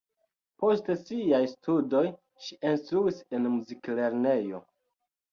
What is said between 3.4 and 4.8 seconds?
muziklernejo.